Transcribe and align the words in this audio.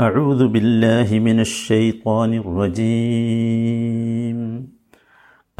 أعوذ 0.00 0.48
بالله 0.48 1.18
من 1.18 1.40
الشيطان 1.40 2.34
الرجيم. 2.34 3.58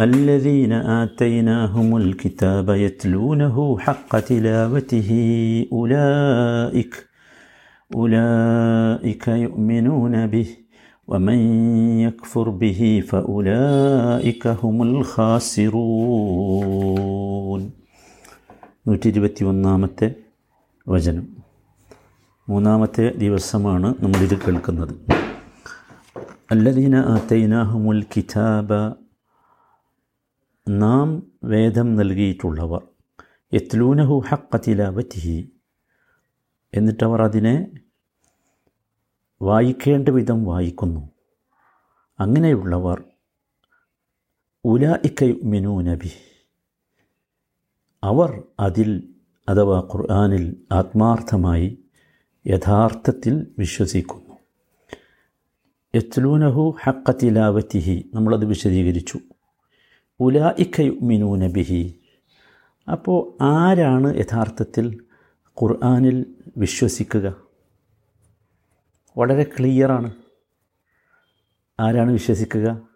الذين 0.00 0.72
آتيناهم 0.72 1.96
الكتاب 1.96 2.70
يتلونه 2.70 3.78
حق 3.78 4.18
تلاوته 4.18 5.10
أولئك 5.72 7.08
أولئك 7.94 9.28
يؤمنون 9.28 10.26
به 10.26 10.46
ومن 11.06 11.38
يكفر 12.00 12.50
به 12.50 13.02
فأولئك 13.08 14.46
هم 14.46 14.82
الخاسرون. 14.82 15.74
نتيجة 18.88 19.46
والنامة 19.46 20.12
وجنم 20.86 21.43
മൂന്നാമത്തെ 22.48 23.08
ദിവസമാണ് 23.08 23.94
നമ്മളിത് 24.00 24.38
കേൾക്കുന്നത്. 24.38 25.12
അല്ലദീന 26.50 26.96
ആത്തൈനാഹുമുൽ 26.96 28.02
കിതാബ. 28.02 28.72
നാം 30.68 31.22
വേദം 31.44 31.96
നൽകിയിട്ടുള്ളവർ 31.96 32.82
യത്ലൂനഹു 33.54 34.22
ഹക്കത്തിലാവറ്റിഹി 34.28 35.52
എന്നിട്ടവർ 36.74 37.22
അതിനെ 37.22 37.70
വായിക്കേണ്ട 39.42 40.08
വിധം 40.08 40.44
വായിക്കുന്നു. 40.44 41.10
അങ്ങനെയുള്ളവർ 42.20 43.04
ഉലായിക്കയുമിനു 44.64 45.82
നബി 45.82 46.10
അവർ 48.04 48.42
അതിൽ 48.60 49.14
അഥവാ 49.48 49.80
ഖുർആാനിൽ 49.80 50.56
ആത്മാർത്ഥമായി 50.72 51.83
യഥാർത്ഥത്തിൽ 52.46 53.46
വിശ്വസിക്കുന്നു. 53.58 54.34
യത്ലൂനഹു 55.94 56.76
ഹക്കത്തിലാവത്തിഹി 56.82 58.10
നമ്മളത് 58.14 58.44
വിശദീകരിച്ചു. 58.44 59.18
ഉലായിക്കയുമിനു 60.20 61.48
ബിഹി. 61.48 62.00
അപ്പോൾ 62.92 63.42
ആരാണ് 63.42 64.16
യഥാർത്ഥത്തിൽ 64.16 65.00
ഖുർആാനിൽ 65.62 66.26
വിശ്വസിക്കുക? 66.56 67.36
വളരെ 69.18 69.42
ക്ലിയറാണ്. 69.42 70.14
ആരാണ് 71.80 72.10
വിശ്വസിക്കുക? 72.10 72.88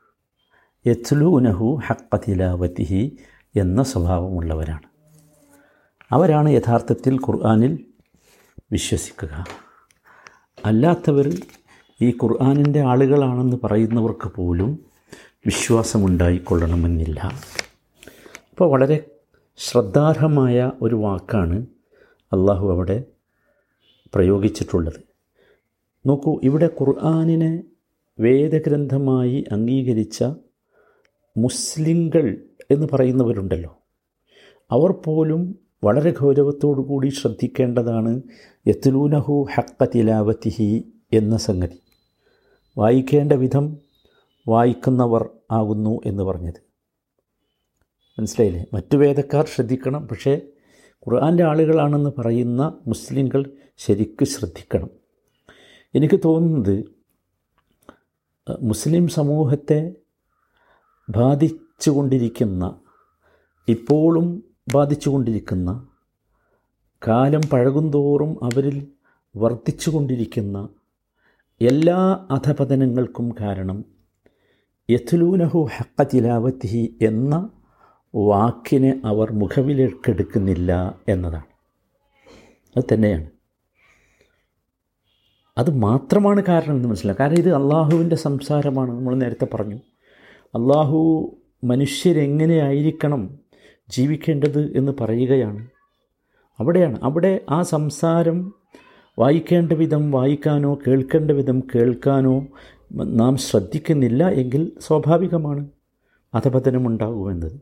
യത്ലൂനഹു 0.87 1.81
ഹക്കത്തിലാവത്തിഹി 1.87 3.17
എന്ന 3.57 3.83
സ്വഭാവമുള്ളവരാണ്. 3.83 4.83
അവരാണ് 6.13 6.51
യഥാർത്ഥത്തിൽ 6.51 7.15
ഖുർആാനിൽ 7.15 7.88
വിശ്വസിക്കുക. 8.73 9.45
അല്ലാത്തവർ 10.65 11.29
ഈ 12.01 12.11
ഖുർആാനിന്റെ 12.11 12.81
ആളുകളാണെന്ന് 12.81 13.57
പറയുന്നവർക്ക് 13.65 14.29
പോലും 14.29 14.85
വിശ്വാസമുണ്ടായിക്കൊള്ളണമെന്നില്ല. 15.47 17.21
അപ്പോൾ 18.51 18.71
വളരെ 18.71 19.11
ശ്രദ്ധാർഹമായ 19.57 20.73
ഒരു 20.83 20.95
വാക്കാണ് 20.95 21.67
അള്ളാഹു 22.33 22.71
അവിടെ 22.71 23.05
പ്രയോഗിച്ചിട്ടുള്ളത്. 24.15 25.01
നോക്കൂ 26.07 26.41
ഇവിടെ 26.43 26.67
ഖുർആാനിനെ 26.67 27.63
വേദഗ്രന്ഥമായി 28.21 29.45
അംഗീകരിച്ച 29.53 30.25
മുസ്ലിങ്ങൾ 31.37 32.37
എന്ന് 32.71 32.87
പറയുന്നവരുണ്ടല്ലോ. 32.93 33.79
അവർ 34.71 34.93
പോലും 34.93 35.59
വളരെ 35.85 36.11
ഗൗരവത്തോടു 36.11 36.81
കൂടി 36.81 37.09
ശ്രദ്ധിക്കേണ്ടതാണ് 37.09 38.23
യത്തുലൂനഹു 38.67 39.47
ഹക്ക 39.55 39.85
തിലാവത്തിഹി 39.85 40.93
എന്ന 41.13 41.37
സംഗതി. 41.37 41.81
വായിക്കേണ്ട 42.79 43.33
വിധം 43.33 43.79
വായിക്കുന്നവർ 44.49 45.29
ആകുന്നു 45.51 46.01
എന്ന് 46.05 46.23
പറഞ്ഞത്. 46.23 46.69
മനസ്സിലായില്ലേ? 48.19 48.65
മറ്റു 48.73 48.97
വേദക്കാർ 48.97 49.47
ശ്രദ്ധിക്കണം 49.47 50.09
പക്ഷേ 50.09 50.41
ഖുർആന്റെ 50.93 51.45
ആളുകളാണെന്ന് 51.45 52.11
പറയുന്ന 52.19 52.79
മുസ്ലിങ്ങൾ 52.87 53.51
ശരിക്ക് 53.77 54.25
ശ്രദ്ധിക്കണം. 54.25 54.91
എനിക്ക് 55.95 56.21
തോന്നുന്നത് 56.25 56.85
മുസ്ലിം 58.63 59.09
സമൂഹത്തെ 59.09 59.95
ബാധിച്ചുകൊണ്ടിരിക്കുന്ന 61.11 62.81
ഇപ്പോഴും 63.69 64.48
ബാധിച്ചുകൊണ്ടിരിക്കുന്ന 64.75 65.87
കാലം 67.09 67.41
പഴകുന്തോറും 67.53 68.45
അവരിൽ 68.45 68.87
വർദ്ധിച്ചുകൊണ്ടിരിക്കുന്ന 69.37 70.69
എല്ലാ 71.61 72.27
അധപതനങ്ങൾക്കും 72.31 73.35
കാരണം 73.41 73.85
യഥുലൂനഹു 74.91 75.69
ഹക്ക 75.77 76.03
തിലാവത്തിഹി 76.15 76.99
എന്ന 77.03 77.51
വാക്കിനെ 78.15 79.03
അവർ 79.05 79.33
മുഖവിലേക്കെടുക്കുന്നില്ല 79.33 81.01
എന്നതാണ്. 81.09 81.45
അത് 82.77 82.85
തന്നെയാണ്. 82.95 83.31
അത് 85.59 85.77
മാത്രമാണ് 85.77 86.43
കാരണം 86.49 86.77
എന്ന് 86.77 86.89
മനസ്സിലാക്കുക 86.89 87.23
കാരണം 87.23 87.39
ഇത് 87.39 87.55
അള്ളാഹുവിന്റെ 87.55 88.17
സംസാരമാണ്. 88.17 88.91
നമ്മൾ 88.91 89.15
നേരത്തെ 89.15 89.47
പറഞ്ഞു. 89.55 89.77
അള്ളാഹു 90.41 91.31
മനുഷ്യരെങ്ങനെയായിരിക്കണം 91.65 93.48
ജീവിക്കേണ്ടത് 93.91 94.77
എന്ന് 94.77 94.93
പറയുകയാണ്. 95.01 95.67
അവിടെയാണ്. 96.61 96.99
അവിടെ 97.03 97.45
ആ 97.51 97.63
സംസാരം 97.63 98.55
വായിക്കേണ്ട 99.19 99.73
വിധം 99.73 100.11
വായിക്കാനോ 100.11 100.79
കേൾക്കേണ്ട 100.87 101.31
വിധം 101.31 101.61
കേൾക്കാനോ 101.61 102.47
നാം 102.93 103.37
ശ്രദ്ധിക്കുന്നില്ല 103.37 104.29
എങ്കിൽ 104.29 104.73
സ്വാഭാവികമാണ് 104.81 105.69
അധപതനമുണ്ടാകുമെന്നത് 106.35 107.61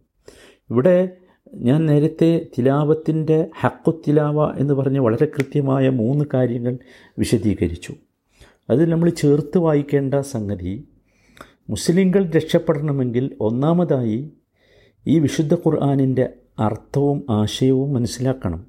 ഇവിടെ 0.71 1.17
ഞാൻ 1.55 1.87
നേരത്തെ 1.87 2.47
തിലാവത്തിന്റെ 2.59 3.47
ഹക്കുത്തിലാവ 3.61 4.53
എന്ന് 4.53 4.75
പറഞ്ഞ് 4.75 5.01
വളരെ 5.01 5.25
കൃത്യമായ 5.25 5.89
മൂന്ന് 5.89 6.25
കാര്യങ്ങൾ 6.35 6.79
വിശദീകരിച്ചു. 7.19 7.95
അതിൽ 8.71 8.91
നമ്മൾ 8.91 9.11
ചേർത്ത് 9.11 9.59
വായിക്കേണ്ട 9.59 10.15
സംഗതി 10.15 10.89
മുസ്ലിങ്ങൾ 11.71 12.31
രക്ഷപ്പെടണമെങ്കിൽ 12.31 13.37
ഒന്നാമതായി 13.41 14.33
ഈ 15.07 15.19
വിശുദ്ധ 15.19 15.55
ഖുർആാനിന്റെ 15.55 16.33
അർത്ഥവും 16.59 17.27
ആശയവും 17.31 17.93
മനസ്സിലാക്കണം. 17.93 18.67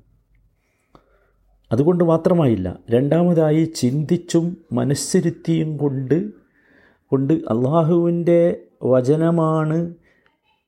അതുകൊണ്ട് 1.71 2.03
മാത്രമായില്ല 2.03 2.79
രണ്ടാമതായി 2.89 3.63
ചിന്തിച്ചും 3.65 4.57
മനസ്സിരുത്തിയും 4.73 5.77
കൊണ്ട് 5.77 6.31
കൊണ്ട് 7.07 7.33
അള്ളാഹുവിന്റെ 7.33 8.61
വചനമാണ് 8.83 9.93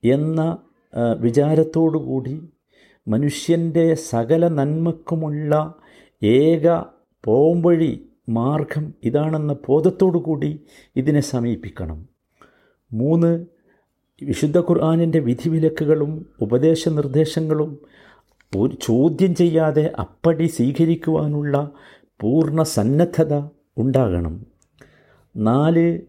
എന്ന 0.04 0.58
വിചാരത്തോടു 1.20 1.98
കൂടി 1.98 2.50
മനുഷ്യന്റെ 3.08 3.94
സകല 3.94 4.48
നന്മക്കുമുള്ള 4.48 5.74
ഏക 6.24 6.84
പോംവഴി 7.24 8.10
മാർഗം 8.30 8.94
ഇതാണെന്ന 9.04 9.54
ബോധത്തോടു 9.54 10.18
കൂടി 10.18 10.60
ഇതിനെ 10.96 11.20
സമീപിക്കണം. 11.20 12.10
മൂന്ന് 12.94 13.46
വിശുദ്ധ 14.24 14.60
ഖുർആാനിന്റെ 14.60 15.20
വിധിവിലക്കുകളും 15.20 16.26
ഉപദേശ 16.42 16.90
നിർദ്ദേശങ്ങളും 16.90 17.80
ഒരു 18.58 18.78
ചോദ്യം 18.82 19.36
ചെയ്യാതെ 19.36 19.92
അപ്പടി 20.00 20.48
സ്വീകരിക്കുവാനുള്ള 20.48 21.72
പൂർണ 22.22 22.64
സന്നദ്ധത 22.64 23.34
ഉണ്ടാകണം. 23.78 24.46
നാല് 25.38 26.00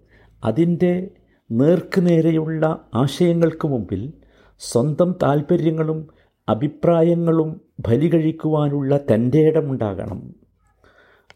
അതിന്റെ 0.44 1.10
നേർക്കുനേരെയുള്ള 1.50 2.86
ആശയങ്ങൾക്ക് 2.94 3.68
മുമ്പിൽ 3.68 4.12
സ്വന്തം 4.58 5.14
താൽപ്പര്യങ്ങളും 5.22 6.08
അഭിപ്രായങ്ങളും 6.48 7.60
ബലി 7.88 8.14
കഴിക്കുവാനുള്ള 8.14 9.00
തന്റെ 9.14 9.38
ഇടമുണ്ടാകണം 9.38 10.34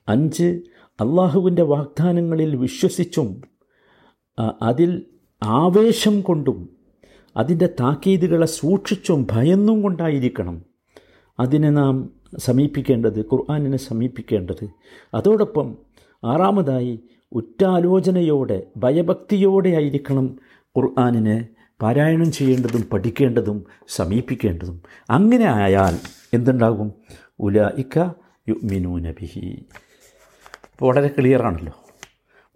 അഞ്ച് 0.09 0.61
അള്ളാഹുവിന്റെ 1.01 1.63
വാഗ്ദാനങ്ങളിൽ 1.63 2.57
വിശ്വസിച്ചും 2.57 3.43
അതിൽ 4.63 5.07
ആവേശം 5.43 6.21
കൊണ്ടും 6.21 6.73
അതിന്റെ 7.36 7.66
താക്കീതുകളെ 7.66 8.47
സൂക്ഷിച്ചും 8.47 9.27
ഭയന്നും 9.31 9.83
കൊണ്ടായിരിക്കണം. 9.83 10.63
അതിനെ 11.41 11.71
നാം 11.71 12.10
സമീപിക്കേണ്ടത് 12.39 13.21
ഖുർആാനിനെ 13.21 13.77
സമീപിക്കേണ്ടത്. 13.77 14.69
അതോടൊപ്പം 15.15 15.77
ആറാമതായി 16.25 17.01
ഉറ്റാലോചനയോടെ 17.33 18.66
ഭയഭക്തിയോടെ 18.77 19.69
ആയിരിക്കണം 19.69 20.39
ഖുർആാനിനെ 20.78 21.48
പാരായണം 21.83 22.33
ചെയ്യേണ്ടതും 22.33 22.83
പഠിക്കേണ്ടതും 22.92 23.65
സമീപിക്കേണ്ടതും. 23.89 24.83
അങ്ങനെ 25.10 25.45
ആയാൽ 25.45 25.98
എന്തുണ്ടാകും? 26.34 26.92
ഉല 27.41 27.66
ഇക്ക 27.66 27.98
നബിഹി 28.48 29.66
അപ്പോൾ 30.72 30.86
വളരെ 30.86 31.10
ക്ലിയറാണല്ലോ. 31.19 31.72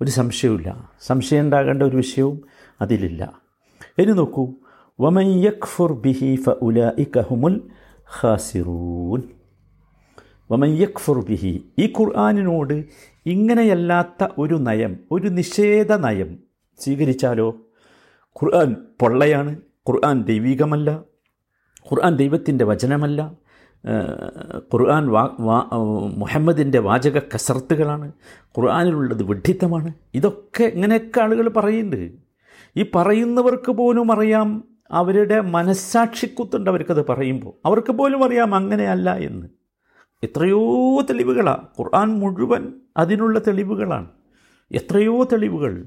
ഒരു 0.01 0.11
സംശയവുമില്ല. 0.11 0.91
സംശയം 1.01 1.45
ഉണ്ടാകേണ്ട 1.45 1.83
ഒരു 1.83 1.97
വിഷയവും 1.97 2.41
അതിലില്ല. 2.81 3.33
ഇനി 3.99 4.13
നോക്കൂ 4.13 4.55
വമൻ 5.01 5.51
ബിഹി 5.91 6.39
ഖാസിറൂൻ 8.23 9.23
വമയ്യക്ഫുർ 10.51 11.25
ബിഹി 11.25 11.65
ഈ 11.79 11.93
ഖുർആാനിനോട് 12.01 12.85
ഇങ്ങനെയല്ലാത്ത 13.27 14.29
ഒരു 14.39 14.55
നയം 14.55 14.99
ഒരു 15.11 15.29
നിഷേധ 15.29 15.93
നയം 15.93 16.39
സ്വീകരിച്ചാലോ? 16.79 17.57
ഖുർആൻ 18.23 18.77
പൊള്ളയാണ് 19.01 19.57
ഖുർആൻ 19.89 20.23
ദൈവികമല്ല 20.23 21.05
ഖുർആൻ 21.91 22.17
ദൈവത്തിന്റെ 22.17 22.65
വചനമല്ല 22.65 23.35
ഖുർആൻ 24.59 25.09
വാ 25.09 25.37
വാ 25.41 25.71
മുഹമ്മദിന്റെ 26.17 26.79
വാചക 26.79 27.19
കസർത്തുകളാണ് 27.19 28.13
ഖുർആാനിലുള്ളത് 28.59 29.23
വിഡ്ഢിത്തമാണ്. 29.23 29.93
ഇതൊക്കെ 30.15 30.65
ഇങ്ങനെയൊക്കെ 30.65 31.21
ആളുകൾ 31.21 31.49
പറയുന്നുണ്ട്. 31.49 32.13
ഈ 32.77 32.91
പറയുന്നവർക്ക് 32.95 33.73
പോലും 33.73 34.13
അറിയാം 34.13 34.68
അവരുടെ 34.91 35.41
മനസ്സാക്ഷിക്കുത്തുണ്ട് 35.41 36.71
അവർക്കത് 36.71 37.07
പറയുമ്പോൾ. 37.07 37.53
അവർക്ക് 37.67 37.93
പോലും 37.93 38.25
അറിയാം 38.25 38.55
അങ്ങനെയല്ല 38.55 39.17
എന്ന്. 39.17 39.47
എത്രയോ 40.23 41.01
തെളിവുകളാണ് 41.01 41.63
ഖുർആൻ 41.81 42.09
മുഴുവൻ 42.09 42.73
അതിനുള്ള 42.97 43.39
തെളിവുകളാണ്. 43.39 44.07
എത്രയോ 44.73 45.25
തെളിവുകൾ. 45.25 45.87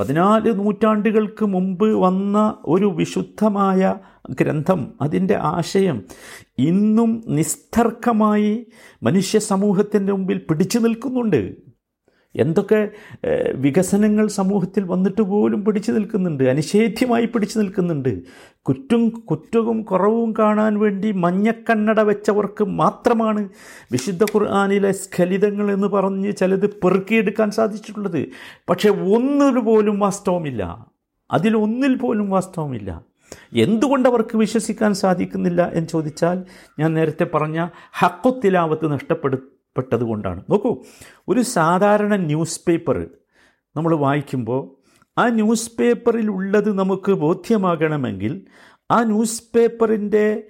പതിനാല് 0.00 0.58
നൂറ്റാണ്ടുകൾക്ക് 0.58 1.44
മുമ്പ് 1.44 1.94
വന്ന 1.94 2.54
ഒരു 2.64 2.86
വിശുദ്ധമായ 2.86 3.94
ഗ്രന്ഥം 4.30 4.92
അതിന്റെ 5.00 5.36
ആശയം 5.36 6.02
ഇന്നും 6.58 7.24
നിസ്തർക്കമായി 7.28 8.66
മനുഷ്യ 9.02 9.38
സമൂഹത്തിന്റെ 9.38 10.12
മുമ്പിൽ 10.12 10.38
പിടിച്ചു 10.38 10.78
നിൽക്കുന്നുണ്ട്. 10.78 11.56
എന്തൊക്കെ 12.34 12.88
വികസനങ്ങൾ 13.54 14.28
സമൂഹത്തിൽ 14.28 14.84
വന്നിട്ട് 14.84 15.22
പോലും 15.22 15.64
പിടിച്ചു 15.64 15.92
നിൽക്കുന്നുണ്ട് 15.92 16.44
അനിഷേധ്യമായി 16.44 17.26
പിടിച്ചു 17.26 17.58
നിൽക്കുന്നുണ്ട്. 17.58 18.22
കുറ്റും 18.62 19.08
കുറ്റവും 19.08 19.82
കുറവും 19.82 20.34
കാണാൻ 20.38 20.78
വേണ്ടി 20.78 21.12
മഞ്ഞക്കണ്ണട 21.12 22.00
വെച്ചവർക്ക് 22.00 22.64
മാത്രമാണ് 22.64 23.48
വിശുദ്ധ 23.92 24.24
ഖുർആാനിലെ 24.24 24.92
സ്ഖലിതങ്ങൾ 24.92 25.72
എന്ന് 25.72 25.86
പറഞ്ഞ് 25.86 26.32
ചിലത് 26.32 26.70
പെറുക്കിയെടുക്കാൻ 26.70 27.50
സാധിച്ചിട്ടുള്ളത്. 27.50 28.26
പക്ഷേ 28.68 28.88
ഒന്നിൽ 28.88 29.60
പോലും 29.60 29.98
വാസ്തവമില്ല. 29.98 30.86
അതിലൊന്നിൽ 31.30 31.94
പോലും 31.94 32.30
വാസ്തവമില്ല. 32.30 33.02
എന്തുകൊണ്ട് 33.54 34.08
അവർക്ക് 34.08 34.36
വിശ്വസിക്കാൻ 34.36 34.94
സാധിക്കുന്നില്ല 34.94 35.70
എന്ന് 35.74 35.88
ചോദിച്ചാൽ 35.88 36.44
ഞാൻ 36.78 36.94
നേരത്തെ 36.94 37.24
പറഞ്ഞ 37.24 37.68
ഹക്കുത്തിലാവത്ത് 37.92 38.92
നഷ്ടപ്പെടുപ്പെട്ടത് 38.92 39.55
കൊണ്ടാണ് 39.80 40.42
നോക്കൂ 40.50 40.82
ഒരു 41.28 41.40
സാധാരണ 41.40 42.16
ന്യൂസ് 42.16 42.60
പേപ്പർ 42.68 43.06
നമ്മൾ 43.76 43.94
വായിക്കുമ്പോൾ 43.94 44.76
ആ 45.20 45.28
ന്യൂസ് 45.28 45.70
പേപ്പറിൽ 45.78 46.30
ഉള്ളത് 46.30 46.78
നമുക്ക് 46.78 47.12
ബോധ്യമാകണമെങ്കിൽ 47.12 48.42
ആ 48.90 49.02
ന്യൂസ് 49.02 49.42
പേപ്പറിന്റെ 49.54 50.42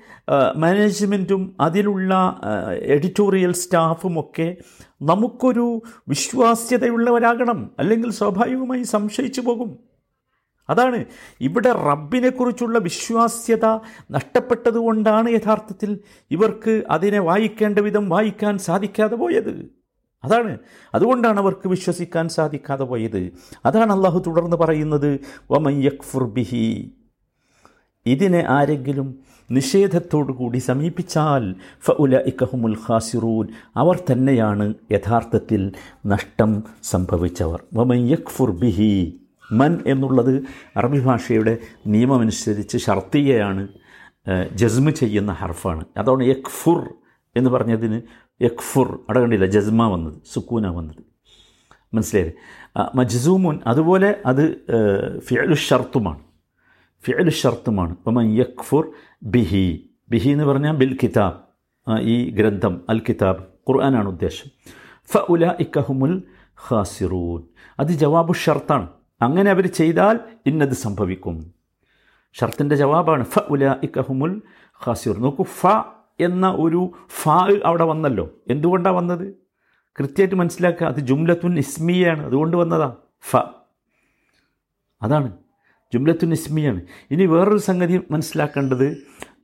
മാനേജ്മെന്റും 0.57 1.57
അതിലുള്ള 1.61 2.41
എഡിറ്റോറിയൽ 2.83 3.53
സ്റ്റാഫുമൊക്കെ 3.53 4.57
നമുക്കൊരു 5.03 5.83
വിശ്വാസ്യതയുള്ളവരാകണം. 6.09 7.71
അല്ലെങ്കിൽ 7.79 8.11
സ്വാഭാവികമായി 8.11 8.83
സംശയിച്ചു 8.83 9.41
പോകും. 9.41 9.86
അതാണ്. 10.71 11.05
ഇവിടെ 11.41 11.73
റബ്ബിനെക്കുറിച്ചുള്ള 11.73 12.79
വിശ്വാസ്യത 12.79 13.65
നഷ്ടപ്പെട്ടതുകൊണ്ടാണ് 14.11 15.31
യഥാർത്ഥത്തിൽ 15.31 15.99
ഇവർക്ക് 16.31 16.85
അതിനെ 16.91 17.19
വായിക്കേണ്ട 17.19 17.79
വിധം 17.79 18.09
വായിക്കാൻ 18.09 18.59
സാധിക്കാതെ 18.59 19.17
പോയത്. 19.17 19.77
അതാണ്. 20.25 20.59
അതുകൊണ്ടാണ് 20.95 21.41
അവർക്ക് 21.41 21.69
വിശ്വസിക്കാൻ 21.69 22.29
സാധിക്കാതെ 22.29 22.85
പോയത്. 22.85 23.33
അതാണ് 23.65 23.93
അള്ളാഹു 23.93 24.23
തുടർന്ന് 24.27 24.57
പറയുന്നത് 24.57 25.21
ബിഹി. 26.25 26.93
ഇതിനെ 28.07 28.45
ആരെങ്കിലും 28.49 29.19
നിഷേധത്തോടു 29.51 30.33
കൂടി 30.33 30.59
സമീപിച്ചാൽ 30.59 31.55
ഫഉല 31.81 32.17
ഇക്കഹുമുൽ 32.17 32.77
ഖാസിറൂൻ. 32.91 33.47
അവർ 33.77 34.03
തന്നെയാണ് 34.13 34.75
യഥാർത്ഥത്തിൽ 34.93 35.73
നഷ്ടം 36.07 36.63
സംഭവിച്ചവർ. 36.83 37.63
വമൻ 37.75 38.09
ബിഹി. 38.51 39.21
മൻ 39.53 39.79
എന്നുള്ളത് 39.87 40.43
അറബി 40.77 41.01
ഭാഷയുടെ 41.01 41.59
നിയമമനുസരിച്ച് 41.87 42.79
ഷർത്തിയയാണ് 42.79 43.69
ജസ്മ 44.53 44.91
ചെയ്യുന്ന 44.91 45.33
ഹർഫാണ്. 45.33 45.85
അതാണ് 45.97 46.25
യക്ഫുർ 46.25 46.95
എന്ന് 47.37 47.51
പറഞ്ഞതിന് 47.51 48.03
യക്ഫുർ. 48.43 48.93
അവിടെ 48.93 49.21
കണ്ടില്ല? 49.21 49.47
ജസ്മ 49.47 49.89
വന്നത് 49.89 50.23
സുക്കൂന 50.33 50.67
വന്നത്. 50.67 51.03
മനസ്സിലായത് 51.95 52.33
മജ്സൂമുൻ 52.95 53.61
അതുപോലെ 53.67 54.21
അത് 54.27 54.45
ഫിയലു 55.19 55.55
ഷർത്തുമാണ്. 55.55 56.21
ഫിയലു 57.05 57.31
ഷർത്തുമാണ്. 57.31 57.97
ഒമൻ 58.07 58.27
യക്ഫുർ 58.39 58.91
ബിഹി. 59.23 59.91
ബിഹി 60.11 60.29
എന്ന് 60.31 60.45
പറഞ്ഞാൽ 60.45 60.73
ബിൽ 60.73 60.99
കിതാബ്. 61.03 61.37
ഈ 62.01 62.31
ഗ്രന്ഥം 62.31 62.81
അൽ 62.89 62.99
കിതാബ് 62.99 63.39
ഖുർആനാണ് 63.39 64.09
ഉദ്ദേശം. 64.09 64.51
ഫ 65.13 65.17
ഉല 65.17 65.55
ഇക്കഹുമുൽ 65.61 66.23
ഖാസിറൂൻ. 66.71 67.43
അത് 67.81 67.89
ജവാബു 67.89 68.33
ഷർത്താണ് 68.33 68.89
അങ്ങനെ 69.23 69.51
അവർ 69.51 69.67
ചെയ്താൽ 69.67 70.21
ഇന്നത് 70.47 70.73
സംഭവിക്കും. 70.73 71.55
ഷർത്തിന്റെ 72.33 72.77
ജവാബാണ് 72.77 73.25
ഫ 73.25 73.39
ഉല 73.39 73.77
ഇക്കഹുമുൽ 73.83 74.43
ഖാസിർ 74.87 75.19
നോക്കൂ 75.19 75.45
ഫ 75.45 75.67
എന്ന 76.21 76.47
ഒരു 76.59 76.93
ഫ 77.23 77.29
അവിടെ 77.65 77.85
വന്നല്ലോ. 77.85 78.31
എന്തുകൊണ്ടാണ് 78.51 78.97
വന്നത്? 78.97 79.35
കൃത്യമായിട്ട് 79.99 80.35
മനസ്സിലാക്കുക 80.35 80.87
അത് 80.87 81.01
ജുംലത്തുൻ 81.01 81.59
ഇസ്മിയാണ് 81.59 82.27
അതുകൊണ്ട് 82.27 82.57
വന്നതാ 82.57 82.97
ഫ. 83.31 83.37
അതാണ് 85.03 85.33
ജുംലത്തുൻ 85.95 86.33
ഇസ്മിയാണ്. 86.33 86.81
ഇനി 87.11 87.27
വേറൊരു 87.27 87.59
സംഗതി 87.59 88.01
മനസ്സിലാക്കേണ്ടത് 88.11 88.97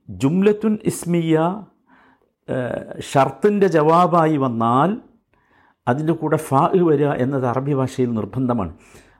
ജുംലത്തുൻ 0.09 0.79
ഇസ്മിയ 0.83 1.63
ഷർത്തിന്റെ 2.99 3.67
ജവാബായി 3.67 4.37
വന്നാൽ 4.37 4.97
അതിന്റെ 5.87 6.13
കൂടെ 6.13 6.37
ഫാ 6.37 6.69
വരിക 6.75 7.07
എന്നത് 7.07 7.45
അറബി 7.45 7.73
ഭാഷയിൽ 7.73 8.13
നിർബന്ധമാണ്. 8.13 8.73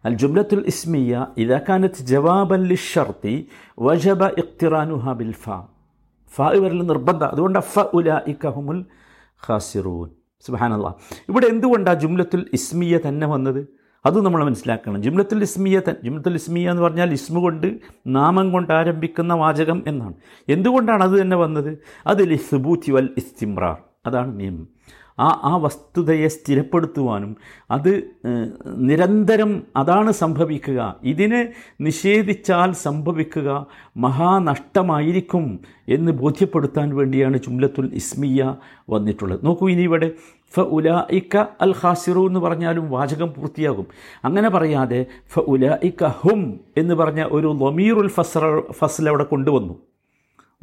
അൽ 0.06 0.16
ജുംലത്തുൽ 0.16 0.64
ഇസ്മിയ 0.68 1.28
ഇതാക്കാനത്ത് 1.38 2.02
ജവാബൻ 2.04 2.64
ലിഷർത്തി 2.64 3.48
വജബ 3.80 4.24
ഇഖ്തിറാനുഹ 4.26 5.14
ബിൽ 5.14 5.32
ഫാ 5.32 5.58
വരൽ 6.40 6.82
നിർബന്ധം. 6.82 7.28
അതുകൊണ്ട് 7.28 7.60
ഫ 7.60 7.80
ഉല 7.80 8.22
ഇക്കഹുമുൽ 8.28 8.86
ഖാസിറൂൻ. 9.50 10.10
സുബാനല്ല 10.46 10.96
ഇവിടെ 11.30 11.48
എന്തുകൊണ്ടാണ് 11.48 12.00
ജുംലത്തുൽ 12.00 12.46
ഇസ്മിയ 12.54 13.00
തന്നെ 13.08 13.28
വന്നത്? 13.28 13.68
അത് 14.06 14.26
നമ്മൾ 14.26 14.44
മനസ്സിലാക്കണം. 14.44 15.02
ജുംലത്തുൽ 15.04 15.42
ഇസ്മിയ 15.42 15.82
ജുംലത്തുൽ 16.04 16.36
ഇസ്മിയ 16.36 16.70
എന്ന് 16.70 16.84
പറഞ്ഞാൽ 16.84 17.12
ഇസ്മു 17.12 17.42
കൊണ്ട് 17.42 17.68
നാമം 18.08 18.52
കൊണ്ട് 18.52 18.74
ആരംഭിക്കുന്ന 18.74 19.34
വാചകം 19.34 19.84
എന്നാണ്. 19.88 20.14
എന്തുകൊണ്ടാണ് 20.48 21.04
അത് 21.04 21.22
തന്നെ 21.22 21.38
വന്നത്? 21.38 21.78
അതിൽ 22.08 22.34
ഇസ്ബൂത്തി 22.34 22.92
വൽ 22.92 23.10
ഇസ്തിമ്രാർ 23.18 23.78
അതാണ് 24.06 24.40
നിയമം. 24.40 24.68
ആ 25.20 25.40
ആ 25.44 25.58
വസ്തുതയെ 25.58 26.28
സ്ഥിരപ്പെടുത്തുവാനും 26.28 27.38
അത് 27.72 28.04
നിരന്തരം 28.66 29.64
അതാണ് 29.76 30.12
സംഭവിക്കുക. 30.12 30.96
ഇതിനെ 31.04 31.54
നിഷേധിച്ചാൽ 31.82 32.72
സംഭവിക്കുക 32.72 33.66
മഹാനഷ്ടമായിരിക്കും 33.98 35.60
എന്ന് 35.90 36.12
ബോധ്യപ്പെടുത്താൻ 36.12 36.96
വേണ്ടിയാണ് 36.96 37.38
ജുംലത്തുൽ 37.38 37.94
ഇസ്മിയ 37.94 38.56
വന്നിട്ടുള്ളത്. 38.90 39.40
നോക്കൂ 39.44 39.70
ഇനി 39.70 39.82
ഇവിടെ 39.82 40.12
ഫ 40.56 40.60
ഉലായിക്ക 40.60 41.38
അൽ 41.38 41.72
ഹാസിറു 41.72 42.28
എന്ന് 42.28 42.40
പറഞ്ഞാലും 42.40 42.90
വാചകം 42.90 43.34
പൂർത്തിയാകും. 43.38 43.86
അങ്ങനെ 44.26 44.50
പറയാതെ 44.50 45.06
ഫ 45.28 45.40
ഉലായിക്ക 45.40 46.04
ഹും 46.04 46.60
എന്ന് 46.78 46.96
പറഞ്ഞ 46.96 47.28
ഒരു 47.32 47.48
ലൊമീറുൽ 47.48 48.08
ഫസ്ര 48.08 48.62
ഫസൽ 48.72 49.10
അവിടെ 49.10 49.24
കൊണ്ടുവന്നു. 49.24 49.93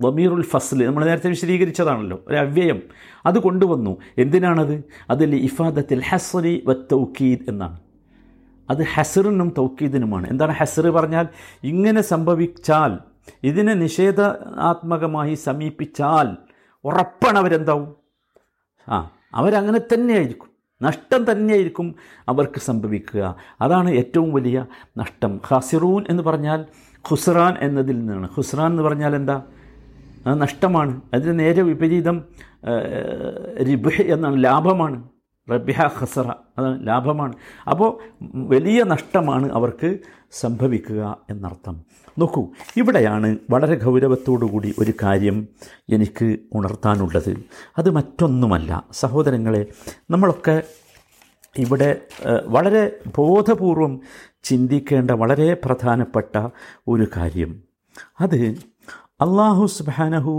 വമീറുൽ 0.01 0.43
ഫസ്ൽ 0.43 0.87
നമ്മൾ 0.87 1.05
നേരത്തെ 1.05 1.29
വിശദീകരിച്ചതാണല്ലോ 1.29 2.21
ഒരു 2.29 2.37
അവ്യയം. 2.37 2.83
അത് 3.27 3.39
കൊണ്ടുവന്നു. 3.39 3.97
എന്തിനാണത്? 4.19 4.85
അതിൽ 5.11 5.35
ഇഫാദത്തിൽ 5.35 6.03
ഹസ്രി 6.03 6.65
വ 6.67 6.73
തൗക്കീദ് 6.73 7.41
എന്നാണ്. 7.49 7.81
അത് 8.71 8.83
ഹസറിനും 8.83 9.55
തൗക്കീദിനുമാണ്. 9.59 10.31
എന്താണ് 10.31 10.53
ഹസർ 10.53 10.91
പറഞ്ഞാൽ? 10.91 11.27
ഇങ്ങനെ 11.65 12.01
സംഭവിച്ചാൽ 12.01 12.99
ഇതിനെ 13.45 13.75
നിഷേധാത്മകമായി 13.75 15.35
സമീപിച്ചാൽ 15.35 16.37
ഉറപ്പാണ് 16.85 17.39
അവരെന്താവും? 17.39 17.95
ആ 18.89 19.11
അവരങ്ങനെ 19.35 19.79
തന്നെയായിരിക്കും. 19.79 20.51
നഷ്ടം 20.83 21.33
തന്നെയായിരിക്കും 21.33 21.95
അവർക്ക് 22.29 22.61
സംഭവിക്കുക. 22.61 23.35
അതാണ് 23.61 23.91
ഏറ്റവും 23.91 24.33
വലിയ 24.33 24.67
നഷ്ടം. 24.99 25.41
ഹസിറൂൻ 25.47 26.05
എന്ന് 26.09 26.23
പറഞ്ഞാൽ 26.23 26.65
ഖുസ്റാൻ 27.11 27.55
എന്നതിൽ 27.61 27.99
നിന്നാണ്. 27.99 28.27
ഖുസ്റാൻ 28.27 28.71
എന്ന് 28.71 28.83
പറഞ്ഞാൽ 28.83 29.15
എന്താ? 29.15 29.43
അത് 30.27 30.41
നഷ്ടമാണ്. 30.41 31.01
അതിന് 31.15 31.39
നേരെ 31.41 31.63
വിപരീതം 31.63 32.17
റിബ് 33.69 33.93
എന്നാണ് 34.15 34.45
ലാഭമാണ്. 34.45 34.99
റബിഹ 35.53 35.83
ഖസറ 36.01 36.29
അതാണ് 36.59 36.87
ലാഭമാണ്. 36.87 37.35
അപ്പോൾ 37.71 37.91
വലിയ 38.53 38.83
നഷ്ടമാണ് 38.83 39.53
അവർക്ക് 39.53 39.99
സംഭവിക്കുക 40.33 41.03
എന്നർത്ഥം. 41.31 41.77
നോക്കൂ 42.19 42.43
ഇവിടെയാണ് 42.77 43.29
വളരെ 43.51 43.75
ഗൗരവത്തോടുകൂടി 43.85 44.75
ഒരു 44.79 44.93
കാര്യം 45.03 45.49
എനിക്ക് 45.93 46.29
ഉണർത്താനുള്ളത്. 46.55 47.33
അത് 47.79 47.91
മറ്റൊന്നുമല്ല. 47.91 48.85
സഹോദരങ്ങളെ 48.93 49.63
നമ്മളൊക്കെ 50.11 50.63
ഇവിടെ 51.59 51.91
വളരെ 52.47 52.85
ബോധപൂർവം 53.19 54.01
ചിന്തിക്കേണ്ട 54.43 55.11
വളരെ 55.11 55.49
പ്രധാനപ്പെട്ട 55.65 56.49
ഒരു 56.89 57.07
കാര്യം. 57.17 57.51
അത് 58.21 58.39
അള്ളാഹു 59.21 59.65
സുബാനഹു 59.67 60.35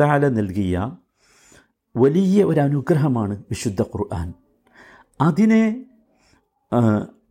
താല 0.00 0.28
നൽകിയ 0.28 0.76
വലിയ 1.96 2.44
ഒരു 2.44 2.60
അനുഗ്രഹമാണ് 2.60 3.34
വിശുദ്ധ 3.50 3.82
ഖുർആൻ. 3.82 4.28
അതിനെ 5.20 5.64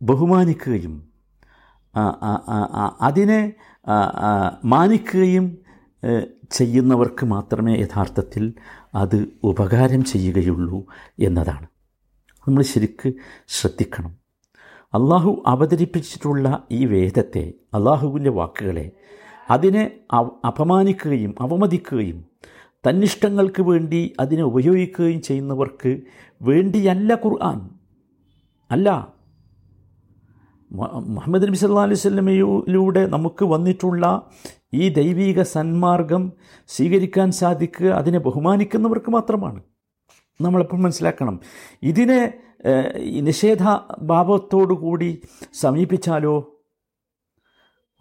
ബഹുമാനിക്കുകയും 0.02 0.94
അതിനെ 3.00 3.40
മാനിക്കുകയും 4.64 5.46
ചെയ്യുന്നവർക്ക് 6.50 7.24
മാത്രമേ 7.26 7.74
യഥാർത്ഥത്തിൽ 7.74 8.44
അത് 8.94 9.18
ഉപകാരം 9.44 10.04
ചെയ്യുകയുള്ളൂ 10.04 10.78
എന്നതാണ്. 11.18 11.66
നമ്മൾ 12.48 12.62
ശരിക്ക് 12.62 13.12
ശ്രദ്ധിക്കണം. 13.48 14.14
അള്ളാഹു 14.94 15.42
അവതരിപ്പിച്ചിട്ടുള്ള 15.46 16.46
ഈ 16.70 16.84
വേദത്തെ 16.84 17.44
അള്ളാഹുവിന്റെ 17.74 18.30
വാക്കുകളെ 18.30 18.86
അതിനെ 19.52 19.82
അപമാനിക്കുകയും 20.46 21.34
അവമതിക്കുകയും 21.40 22.18
തന്നിഷ്ടങ്ങൾക്ക് 22.88 23.62
വേണ്ടി 23.62 24.00
അതിനെ 24.20 24.42
ഉപയോഗിക്കുകയും 24.42 25.22
ചെയ്യുന്നവർക്ക് 25.22 25.92
വേണ്ടിയല്ല 26.42 27.14
ഖുർആൻ. 27.14 27.58
അല്ല. 28.70 28.88
മുഹമ്മദ് 31.06 31.46
നബി 31.46 31.56
സല്ലാ 31.56 31.82
അലൈഹി 31.82 31.94
സ്വലമയിലൂടെ 31.94 33.06
നമുക്ക് 33.06 33.44
വന്നിട്ടുള്ള 33.44 34.04
ഈ 34.74 34.88
ദൈവീക 34.88 35.42
സന്മാർഗം 35.42 36.32
സ്വീകരിക്കാൻ 36.68 37.30
സാധിക്കുക 37.30 37.86
അതിനെ 37.86 38.18
ബഹുമാനിക്കുന്നവർക്ക് 38.18 39.10
മാത്രമാണ്. 39.10 39.60
നമ്മളെപ്പോൾ 40.40 40.76
മനസ്സിലാക്കണം. 40.76 41.40
ഇതിനെ 41.82 42.20
നിഷേധ 43.20 43.62
ഭാവത്തോടു 44.02 44.74
കൂടി 44.74 45.10
സമീപിച്ചാലോ 45.52 46.34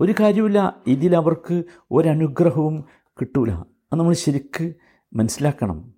ഒരു 0.02 0.14
കാര്യമില്ല 0.20 0.76
ഇതിലവർക്ക് 0.88 1.64
ഒരനുഗ്രഹവും 1.92 2.84
കിട്ടൂല. 3.22 3.52
അത് 3.52 3.96
നമ്മൾ 3.96 4.14
ശരിക്ക് 4.14 4.74
മനസ്സിലാക്കണം. 5.14 5.94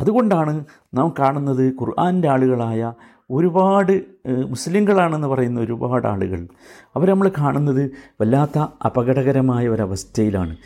അതുകൊണ്ടാണ് 0.00 0.64
നാം 0.94 1.14
കാണുന്നത് 1.18 1.68
ഖുർആാന്റെ 1.68 2.28
ആളുകളായ 2.28 2.92
ഒരുപാട് 3.30 4.02
മുസ്ലിങ്ങളാണെന്ന് 4.26 5.28
പറയുന്ന 5.28 5.60
ഒരുപാട് 5.60 6.06
ആളുകൾ. 6.06 6.48
അവർ 6.96 7.10
നമ്മൾ 7.10 7.30
കാണുന്നത് 7.38 7.90
വല്ലാത്ത 8.20 8.58
അപകടകരമായ 8.58 9.68
ഒരവസ്ഥയിലാണ്. 9.68 10.56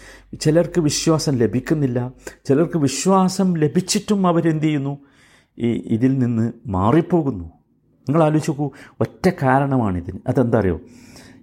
ചിലർക്ക് 0.41 0.81
വിശ്വാസം 0.81 1.37
ലഭിക്കുന്നില്ല. 1.37 2.13
ചിലർക്ക് 2.45 2.79
വിശ്വാസം 2.79 3.57
ലഭിച്ചിട്ടും 3.57 4.27
അവരെന്ത് 4.27 4.65
ചെയ്യുന്നു? 4.65 4.99
ഈ 5.59 5.69
ഇതിൽ 5.73 6.19
നിന്ന് 6.19 6.53
മാറിപ്പോകുന്നു. 6.67 7.45
നിങ്ങൾ 7.45 8.23
ആലോചിച്ച് 8.23 8.51
നോക്കൂ 8.51 8.71
ഒറ്റ 9.01 9.31
കാരണമാണിതിന്. 9.43 10.19
അതെന്താ 10.27 10.59
അറിയോ? 10.59 10.81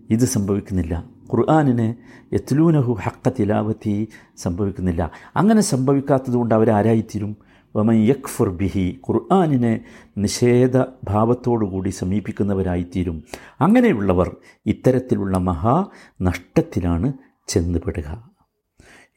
ഇത് 0.10 0.26
സംഭവിക്കുന്നില്ല. 0.26 1.15
ഖുർആാനിന് 1.34 1.88
എത്ലൂനഹു 2.36 2.94
ഹക്ക 2.94 3.32
തിലാവത്തി 3.40 4.08
സംഭവിക്കുന്നില്ല. 4.38 5.12
അങ്ങനെ 5.36 5.62
സംഭവിക്കാത്തതുകൊണ്ട് 5.62 6.54
അവരാരായിത്തീരും 6.56 7.38
വമൻ 7.76 7.96
യക്ഫുർ 7.96 8.50
ബിഹി 8.50 9.00
ഖുർആാനിനെ 9.10 9.74
നിഷേധ 10.18 10.78
ഭാവത്തോടുകൂടി 11.04 11.90
സമീപിക്കുന്നവരായിത്തീരും. 11.90 13.24
അങ്ങനെയുള്ളവർ 13.62 14.36
ഇത്തരത്തിലുള്ള 14.66 15.38
മഹാ 15.38 15.76
നഷ്ടത്തിലാണ് 16.22 17.14
ചെന്നുപെടുക. 17.48 18.36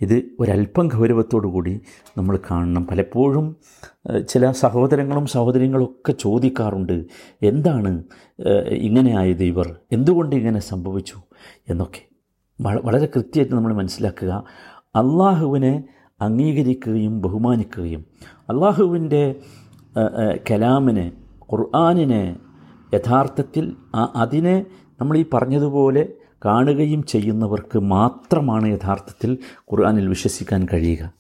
ഇത് 0.01 0.17
ഒരല്പം 0.41 0.89
ഗൗരവത്തോടു 0.89 1.47
കൂടി 1.47 1.81
നമ്മൾ 2.17 2.39
കാണണം. 2.51 2.87
പലപ്പോഴും 2.87 3.57
ചില 4.29 4.51
സഹോദരങ്ങളും 4.51 5.27
സഹോദരികളും 5.27 5.85
ഒക്കെ 5.85 6.13
ചോദിക്കാറുണ്ട് 6.13 7.05
എന്താണ് 7.43 7.93
ഇങ്ങനെയായത് 8.69 9.45
ഇവർ? 9.45 9.77
എന്തുകൊണ്ട് 9.93 10.37
ഇങ്ങനെ 10.37 10.61
സംഭവിച്ചു? 10.61 11.17
എന്നൊക്കെ. 11.69 12.05
വളരെ 12.61 13.07
കൃത്യമായിട്ട് 13.07 13.55
നമ്മൾ 13.55 13.75
മനസ്സിലാക്കുക. 13.75 14.45
അള്ളാഹുവിനെ 14.97 15.85
അംഗീകരിക്കുകയും 16.21 17.21
ബഹുമാനിക്കുകയും 17.21 18.05
അള്ളാഹുവിന്റെ 18.51 19.35
കലാമിനെ 20.51 21.13
ഖുർആാനിനെ 21.53 22.37
യഥാർത്ഥത്തിൽ 22.95 23.77
അതിനെ 23.95 24.65
നമ്മൾ 25.01 25.19
ഈ 25.19 25.25
പറഞ്ഞതുപോലെ 25.33 26.09
കാണുകയും 26.45 27.03
ചെയ്യുന്നവർക്ക് 27.03 27.79
മാത്രമാണ് 27.79 28.69
യഥാർത്ഥത്തിൽ 28.69 29.39
ഖുർആാനിൽ 29.73 30.09
വിശ്വസിക്കാൻ 30.09 30.67
കഴിയുക. 30.73 31.13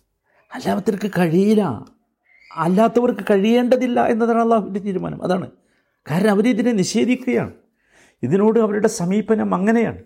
അല്ലാത്തവർക്ക് 0.54 1.10
കഴിയില്ല. 1.18 1.84
അല്ലാത്തവർക്ക് 2.56 3.24
കഴിയേണ്ടതില്ല 3.30 4.06
എന്നതാണ് 4.06 4.40
അള്ളാഹുവിന്റെ 4.40 4.80
തീരുമാനം. 4.80 5.22
അതാണ്. 5.22 5.50
കാരണം 6.10 6.30
അവരിതിനെ 6.30 6.72
നിഷേധിക്കുകയാണ്. 6.72 7.52
ഇതിനോട് 8.22 8.58
അവരുടെ 8.58 8.88
സമീപനം 8.88 9.54
അങ്ങനെയാണ്. 9.54 9.98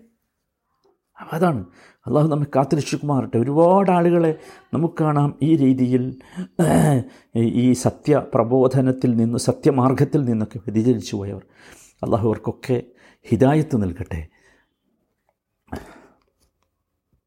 അപ്പം 1.21 1.35
അതാണ്. 1.35 1.65
അള്ളാഹു 2.07 2.27
നമ്മെ 2.27 2.47
കാത്തുരക്ഷിക്കുമാറട്ടെ 2.55 3.37
ഒരുപാട് 3.37 3.91
ആളുകളെ 3.91 4.35
നമുക്ക് 4.73 5.03
കാണാം 5.03 5.35
ഈ 5.41 5.55
രീതിയിൽ 5.55 6.15
ഈ 7.35 7.73
സത്യ 7.73 8.25
പ്രബോധനത്തിൽ 8.33 9.15
നിന്ന് 9.15 9.37
സത്യമാർഗത്തിൽ 9.37 10.25
നിന്നൊക്കെ 10.25 10.57
വ്യതിചലിച്ചു 10.57 11.15
പോയവർ. 11.15 11.43
അള്ളാഹു 12.03 12.27
അവർക്കൊക്കെ 12.27 12.83
ഹിദായത്ത് 13.29 13.81
നൽകട്ടെ. 13.81 14.27